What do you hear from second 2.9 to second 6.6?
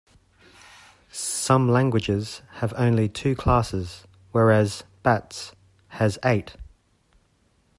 two classes, whereas Bats has eight.